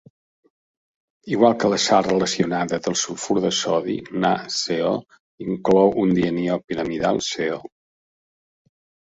[1.33, 4.95] Igual que la sal relacionada del sulfur de sodi, NaSeO
[5.49, 7.63] inclou un dianiò piramidal SeO.